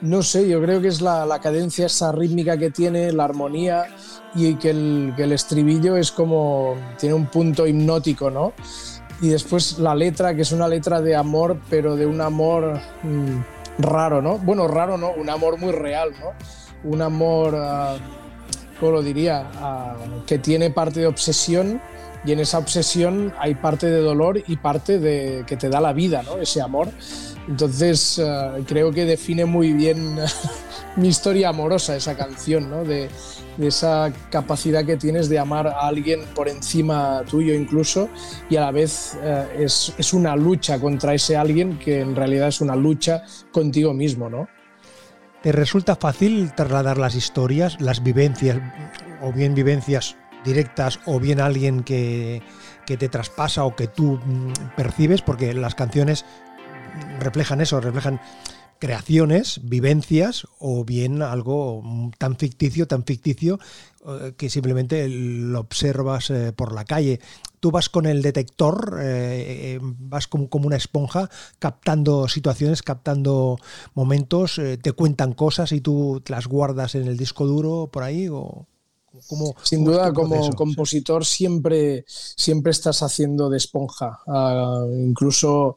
[0.00, 3.86] no sé, yo creo que es la, la cadencia, esa rítmica que tiene, la armonía
[4.34, 8.52] y que el, que el estribillo es como, tiene un punto hipnótico, ¿no?
[9.20, 13.40] Y después la letra, que es una letra de amor, pero de un amor mm,
[13.78, 14.38] raro, ¿no?
[14.38, 16.32] Bueno, raro no, un amor muy real, ¿no?
[16.88, 17.96] Un amor, ah,
[18.78, 19.46] ¿cómo lo diría?
[20.26, 21.80] Que tiene parte de obsesión
[22.24, 25.92] y en esa obsesión hay parte de dolor y parte de que te da la
[25.92, 26.38] vida, ¿no?
[26.38, 26.88] Ese amor.
[27.48, 30.16] Entonces ah, creo que define muy bien
[30.96, 32.84] mi historia amorosa esa canción, ¿no?
[32.84, 33.08] De,
[33.56, 38.08] de esa capacidad que tienes de amar a alguien por encima tuyo incluso
[38.48, 42.48] y a la vez eh, es, es una lucha contra ese alguien que en realidad
[42.48, 44.48] es una lucha contigo mismo, ¿no?
[45.42, 48.58] ¿Te resulta fácil trasladar las historias, las vivencias,
[49.20, 52.42] o bien vivencias directas, o bien alguien que,
[52.86, 55.22] que te traspasa o que tú mm, percibes?
[55.22, 56.24] Porque las canciones
[57.20, 58.20] reflejan eso, reflejan
[58.78, 61.82] creaciones, vivencias o bien algo
[62.18, 63.58] tan ficticio, tan ficticio
[64.06, 67.20] eh, que simplemente lo observas eh, por la calle.
[67.60, 73.58] Tú vas con el detector, eh, vas como, una esponja captando situaciones, captando
[73.94, 78.66] momentos, te cuentan cosas y tú las guardas en el disco duro por ahí o...
[79.26, 84.20] ¿Cómo, Sin duda, como compositor siempre, siempre estás haciendo de esponja.
[84.26, 85.76] Uh, incluso,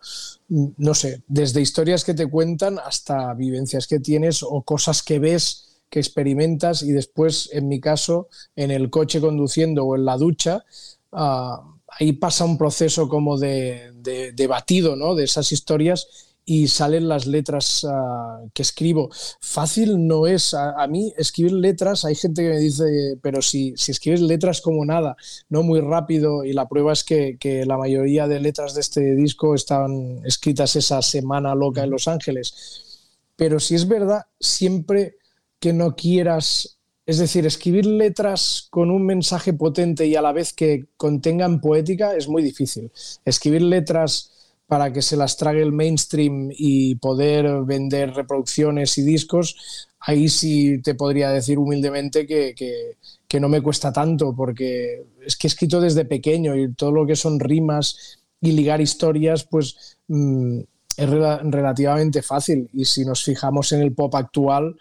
[0.50, 5.82] no sé, desde historias que te cuentan hasta vivencias que tienes o cosas que ves,
[5.90, 10.64] que experimentas y después, en mi caso, en el coche conduciendo o en la ducha,
[11.12, 11.56] uh,
[11.88, 15.16] ahí pasa un proceso como de, de, de batido ¿no?
[15.16, 19.10] de esas historias y salen las letras uh, que escribo.
[19.40, 20.54] Fácil no es.
[20.54, 24.62] A, a, mí escribir letras, hay gente que me dice, pero si, si escribes letras
[24.62, 25.16] como nada,
[25.50, 29.16] no muy rápido, y la prueba es que, que, la mayoría de letras de este
[29.16, 33.00] disco estaban escritas esa semana loca en Los Ángeles.
[33.36, 35.16] Pero si es verdad, siempre
[35.60, 36.78] que no quieras...
[37.04, 42.16] Es decir, escribir letras con un mensaje potente y a la vez que contengan poética
[42.16, 42.92] es muy difícil.
[43.26, 44.31] Escribir letras
[44.72, 50.82] para que se las trague el mainstream y poder vender reproducciones y discos, ahí sí
[50.82, 52.56] te podría decir humildemente que,
[53.28, 57.06] que, no me cuesta tanto, porque es que he escrito desde pequeño y todo lo
[57.06, 60.60] que son rimas y ligar historias, pues mmm,
[60.96, 62.70] es rel relativamente fácil.
[62.72, 64.78] Y si nos fijamos en el pop actual,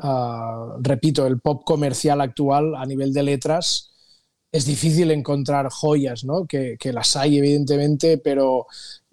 [0.00, 3.90] uh, repito, el pop comercial actual a nivel de letras,
[4.52, 6.44] es difícil encontrar joyas, ¿no?
[6.44, 8.66] Que, que las hay, evidentemente, pero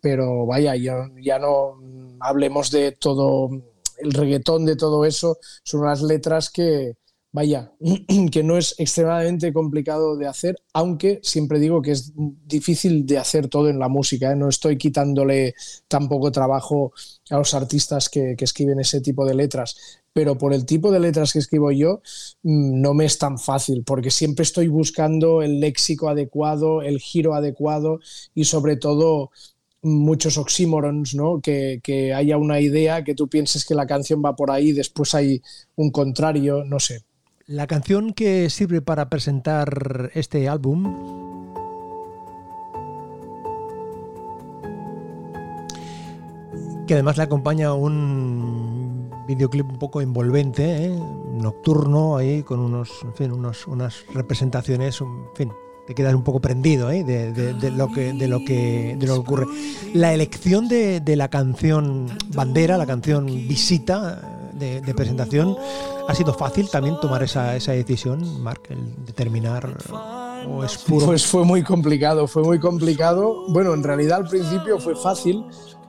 [0.08, 1.82] pero vaya, ya, ya no
[2.22, 3.49] hablemos de todo
[3.97, 6.95] el reggaetón, de todo eso, son unas letras que,
[7.34, 7.74] vaya,
[8.32, 13.49] que no es extremadamente complicado de hacer, aunque siempre digo que es difícil de hacer
[13.49, 14.32] todo en la música.
[14.32, 14.38] ¿eh?
[14.38, 15.55] No estoy quitándole
[15.89, 16.93] tampoco trabajo
[17.30, 19.76] a los artistas que, escriben ese tipo de letras,
[20.14, 22.01] pero por el tipo de letras que escribo yo,
[22.43, 27.34] mm, no me es tan fácil, porque siempre estoy buscando el léxico adecuado, el giro
[27.34, 27.99] adecuado
[28.34, 29.32] y sobre todo
[29.82, 31.39] muchos oxímorons, ¿no?
[31.41, 35.41] Que, haya una idea, que tú pienses que la canción va por ahí, después hay
[35.75, 37.03] un contrario, no sé.
[37.45, 41.28] La canción que sirve para presentar este álbum
[46.88, 50.99] que además le acompaña un videoclip un poco envolvente, ¿eh?
[51.34, 55.51] nocturno, ahí con unos, en fin, unos, unas representaciones, en fin,
[55.88, 57.05] te quedas un poco prendido ¿eh?
[57.05, 59.45] de, de, de, lo que, de, lo que, de lo que ocurre.
[59.93, 65.55] La elección de, la canción bandera, la canción visita de, presentación,
[66.09, 69.77] ¿ha sido fácil también tomar esa, esa decisión, Mark, el determinar
[70.45, 71.05] o es puro?
[71.05, 73.45] Pues fue muy complicado, fue muy complicado.
[73.47, 75.45] Bueno, en realidad al principio fue fácil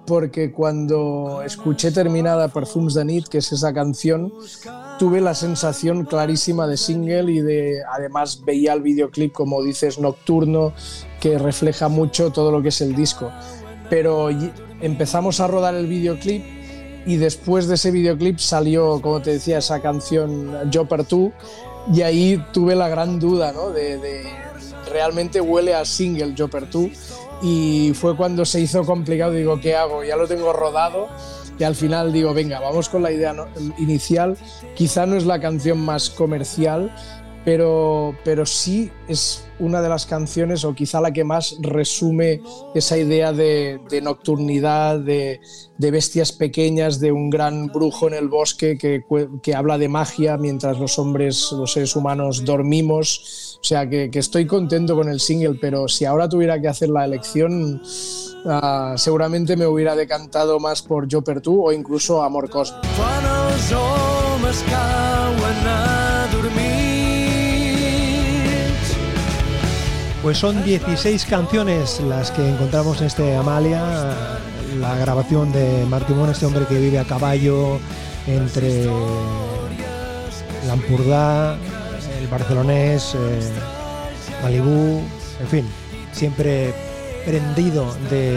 [0.08, 4.32] porque cuando escuché terminada Perfumes de Nit, que es esa canción,
[4.98, 10.72] tuve la sensación clarísima de single y de además veía el videoclip como dices nocturno
[11.20, 13.30] que refleja mucho todo lo que es el disco.
[13.90, 14.30] Pero
[14.80, 16.42] empezamos a rodar el videoclip
[17.06, 21.32] y después de ese videoclip salió, como te decía, esa canción Yo per tú
[21.92, 23.70] y ahí tuve la gran duda, ¿no?
[23.70, 24.24] De,
[24.90, 26.90] realmente huele a single Yo per tú
[27.42, 30.02] y fue cuando se hizo complicado, digo, ¿qué hago?
[30.04, 31.08] Ya lo tengo rodado
[31.58, 33.34] y al final digo, venga, vamos con la idea
[33.78, 34.36] inicial,
[34.76, 36.94] quizá no es la canción más comercial,
[37.48, 42.42] pero, pero sí es una de las canciones o quizá la que más resume
[42.74, 45.40] esa idea de, nocturnidad, de,
[45.78, 50.98] bestias pequeñas, de un gran brujo en el bosque que, habla de magia mientras los
[50.98, 53.58] hombres, los seres humanos dormimos.
[53.62, 57.06] O sea que, estoy contento con el single, pero si ahora tuviera que hacer la
[57.06, 57.80] elección,
[58.44, 62.86] uh, seguramente me hubiera decantado más por Yo per tu o incluso Amor Cósmico.
[70.28, 74.38] Pues son 16 canciones las que encontramos en este Amalia,
[74.78, 77.78] la grabación de Martimón, este hombre que vive a caballo
[78.26, 78.84] entre
[80.66, 81.56] Lampurdá,
[82.20, 83.40] el barcelonés, eh,
[84.42, 85.00] Malibú,
[85.40, 85.64] en fin,
[86.12, 86.74] siempre
[87.24, 88.36] prendido de,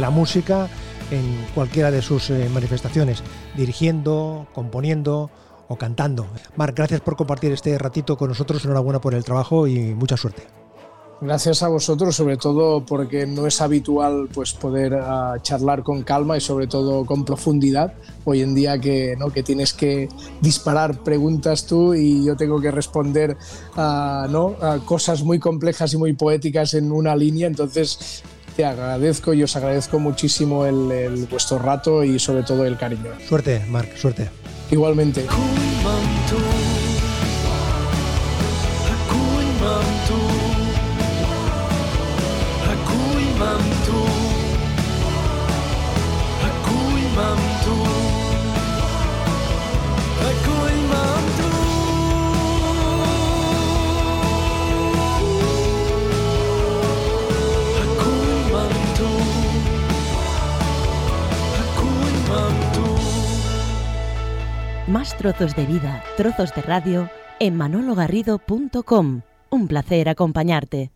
[0.00, 0.68] la música
[1.10, 3.24] en cualquiera de sus eh, manifestaciones,
[3.56, 5.32] dirigiendo, componiendo
[5.66, 6.28] o cantando.
[6.54, 10.63] Marc, gracias por compartir este ratito con nosotros, enhorabuena por el trabajo y mucha suerte.
[11.24, 16.36] Gracias a vosotros, sobre todo porque no es habitual pues, poder uh, charlar con calma
[16.36, 17.94] y sobre todo con profundidad.
[18.24, 19.30] Hoy en día que, ¿no?
[19.30, 20.10] que tienes que
[20.42, 23.38] disparar preguntas tú y yo tengo que responder
[23.74, 24.54] a, ¿no?
[24.60, 27.46] a cosas muy complejas y muy poéticas en una línea.
[27.46, 28.22] Entonces
[28.54, 33.12] te agradezco y os agradezco muchísimo el, el vuestro rato y sobre todo el cariño.
[33.26, 34.28] Suerte, Marc, suerte.
[34.70, 35.24] Igualmente.
[64.94, 69.22] Más trozos de vida, trozos de radio en manologarrido.com.
[69.50, 70.92] Un placer acompañarte.